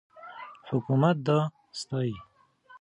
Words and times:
حکومت 0.69 1.15
دا 1.27 1.39
ستایي. 1.79 2.15